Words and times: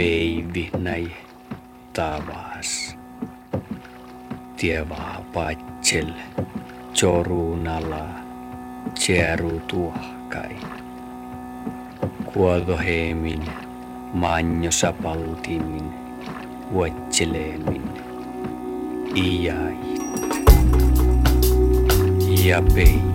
veivi 0.00 0.70
näi 0.78 1.10
tavas. 1.92 2.96
Tievaa 4.56 5.24
patsel, 5.32 6.12
chorunala, 6.94 8.08
cheru 8.94 9.60
tuohkai. 9.68 10.56
Kuodoheemin, 12.32 13.42
manjosapaltimin, 14.12 15.92
vuotseleemin, 16.72 17.90
iäit 19.14 20.00
ja 22.44 22.62
pei. 22.74 23.09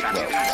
Galactic 0.00 0.30
Love. 0.32 0.49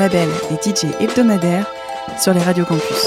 labels 0.00 0.30
et 0.50 0.54
DJ 0.54 0.86
hebdomadaires 0.98 1.66
sur 2.18 2.32
les 2.32 2.40
radios 2.40 2.64
campus. 2.64 3.06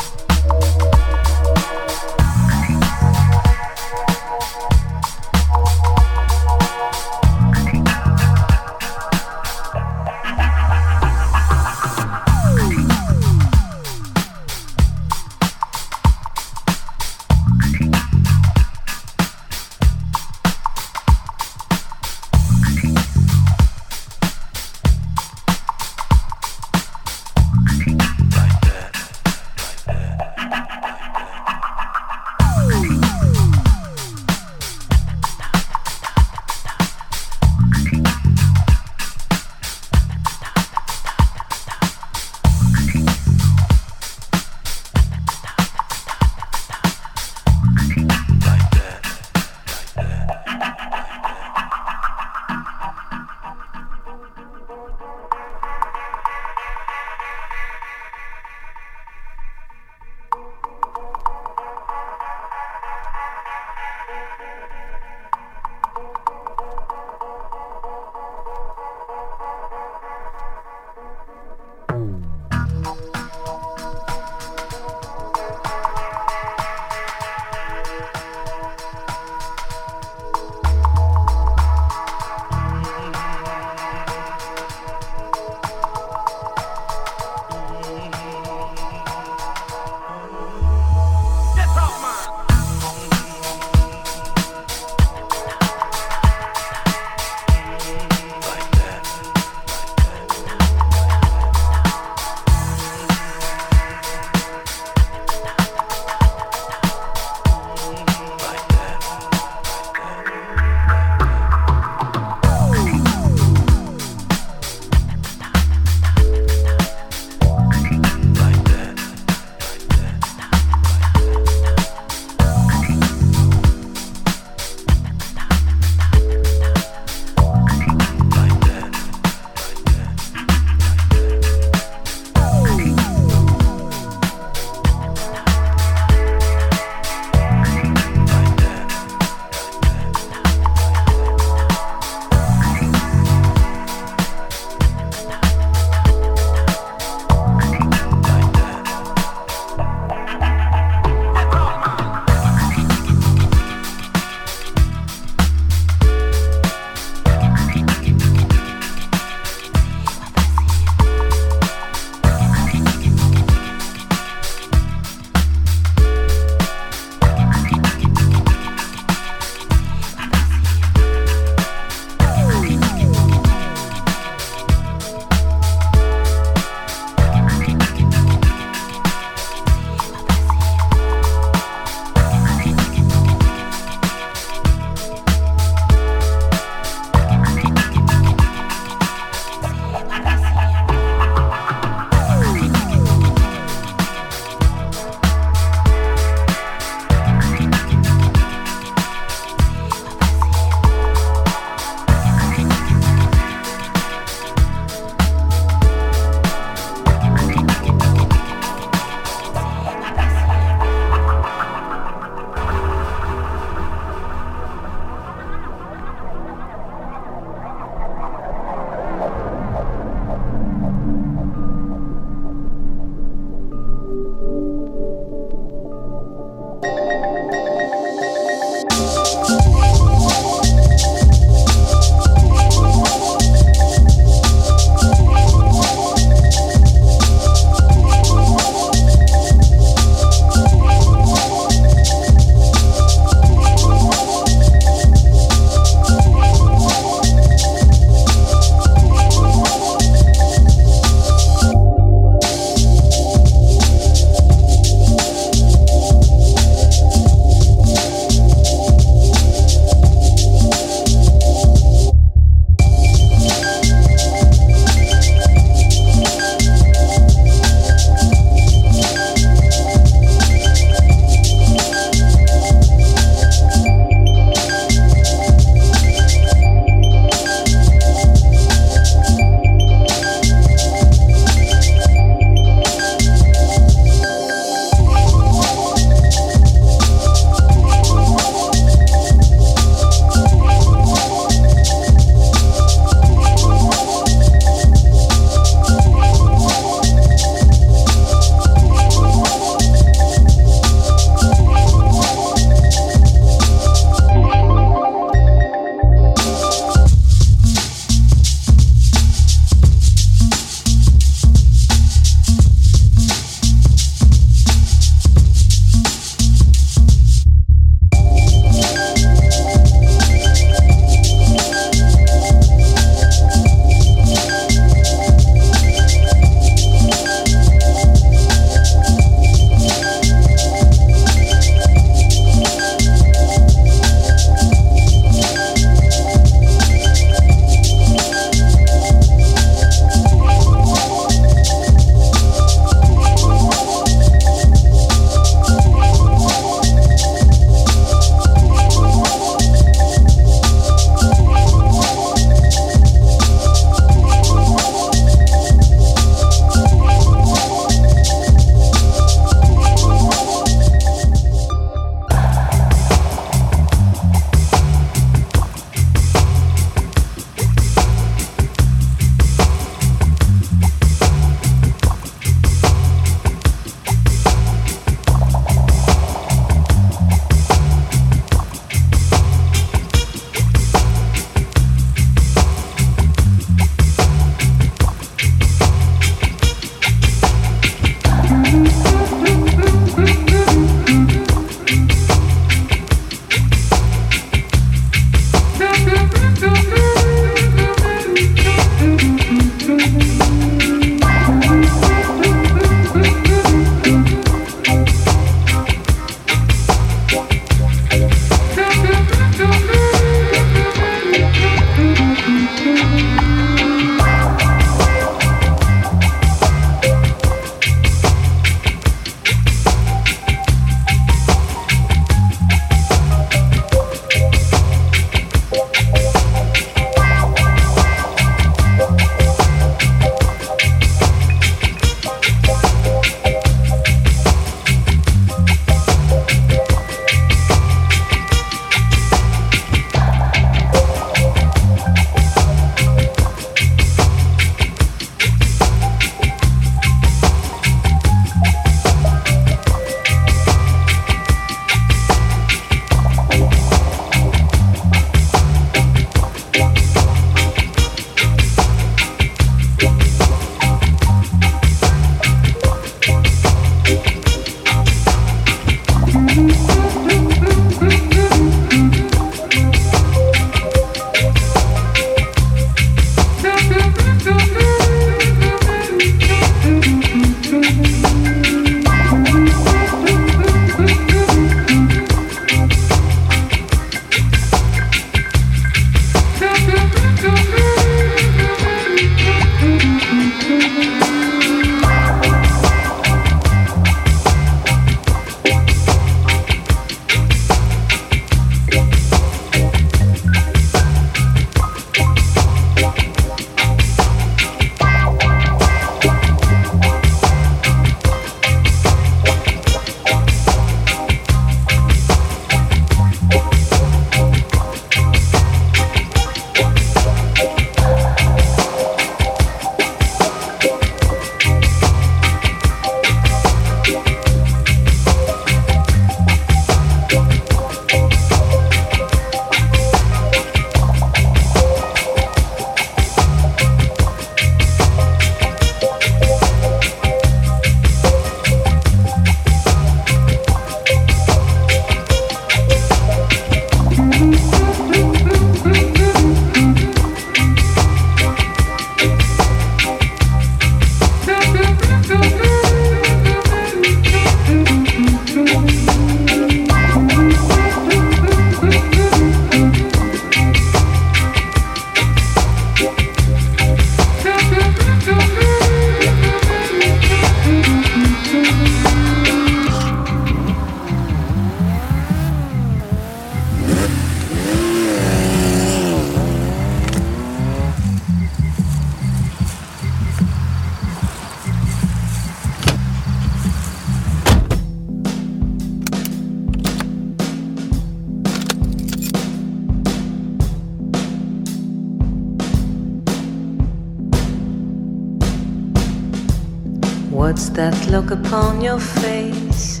upon 598.34 598.80
your 598.80 598.98
face. 598.98 600.00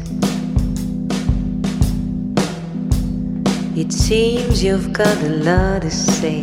It 3.76 3.92
seems 3.92 4.62
you've 4.62 4.92
got 4.92 5.16
a 5.22 5.32
lot 5.48 5.82
to 5.82 5.90
say, 5.90 6.42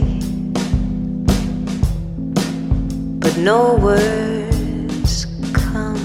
but 3.23 3.35
no 3.37 3.75
words 3.75 5.25
come. 5.51 6.01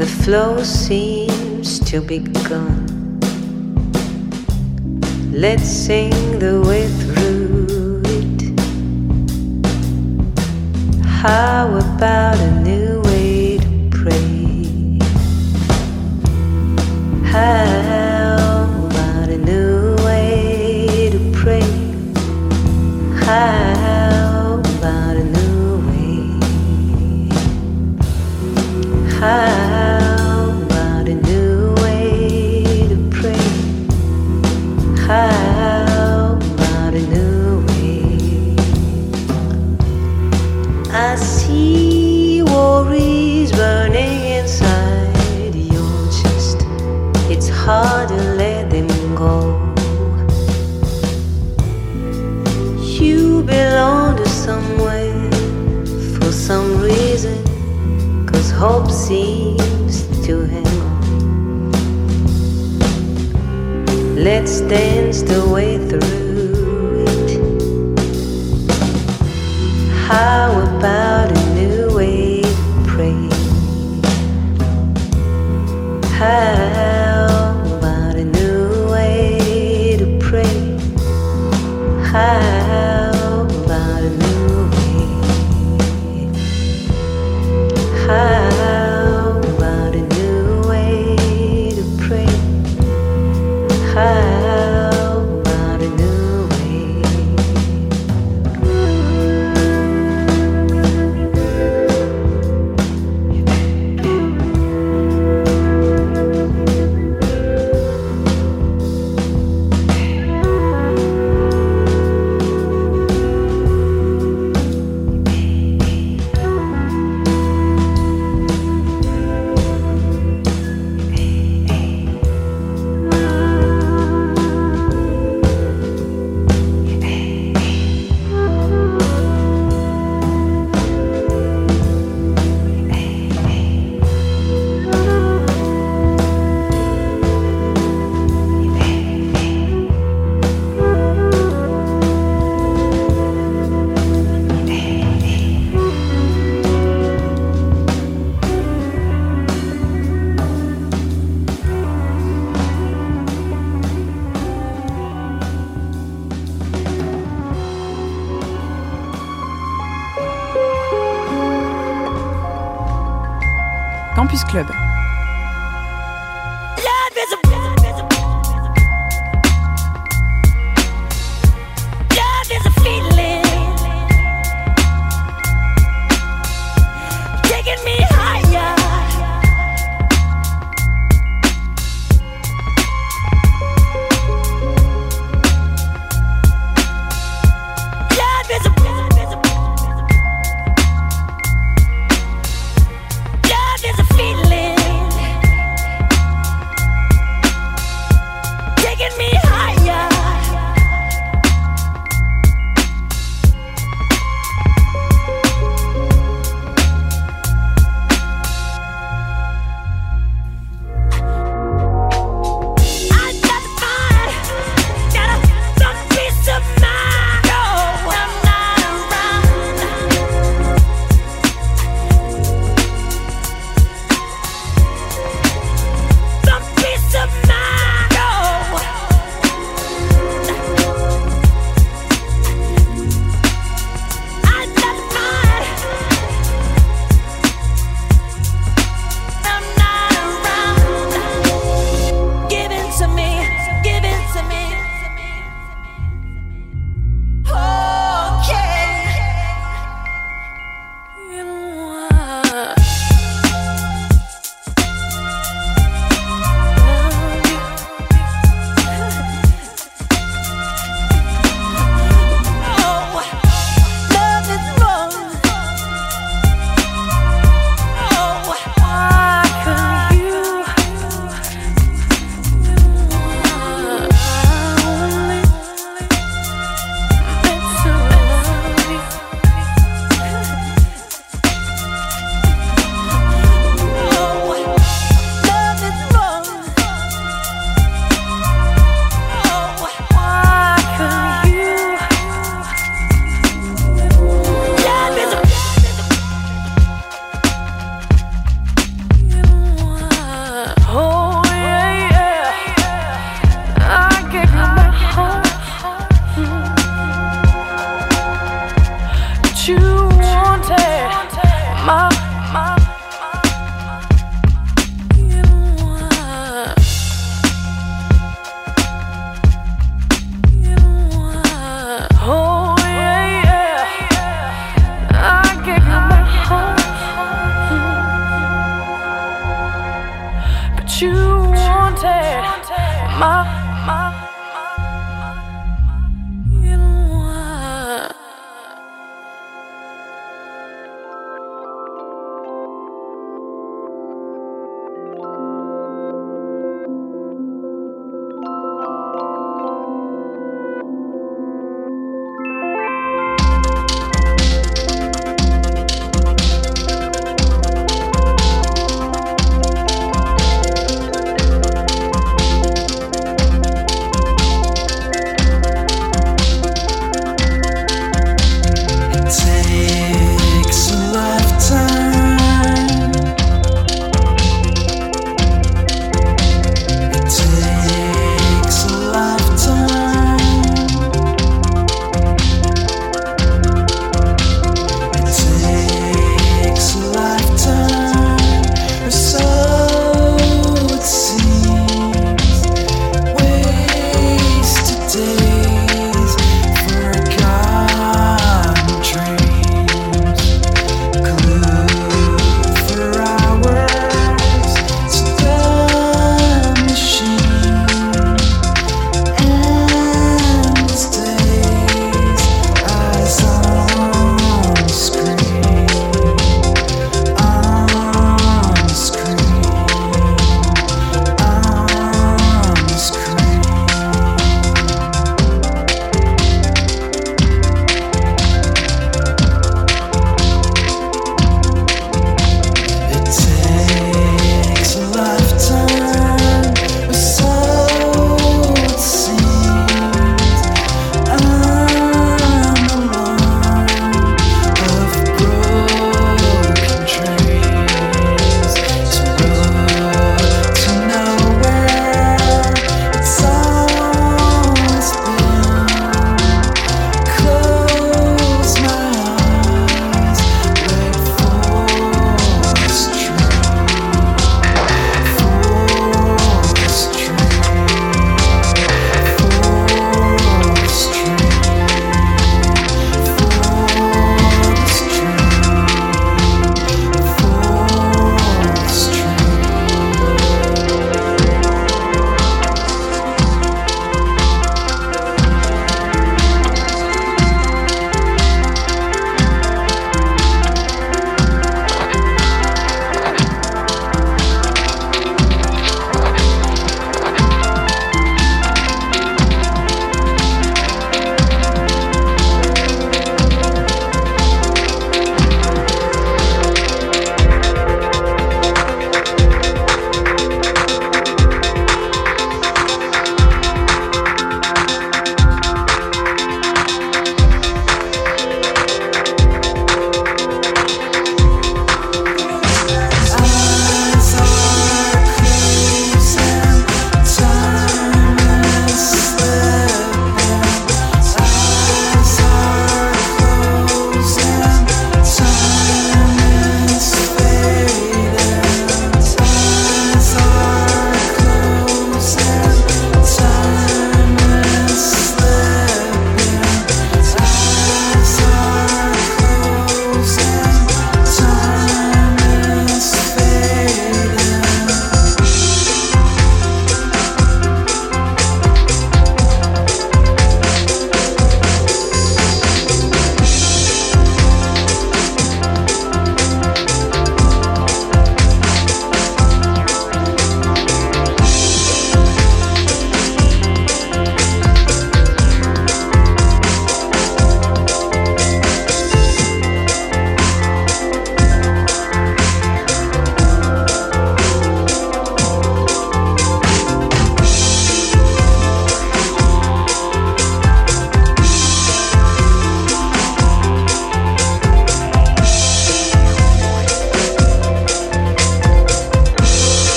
The 0.00 0.06
flow 0.22 0.62
seems 0.62 1.80
to 1.90 2.00
be 2.00 2.20
gone. 2.50 2.86
Let's 5.32 5.68
sing 5.68 6.38
the 6.38 6.60
way 6.68 6.86
How 11.28 11.68
about 11.76 12.38
a 12.38 12.50
new 12.62 13.02
way 13.02 13.58
to 13.58 13.90
pray? 13.90 14.98
How 17.30 17.77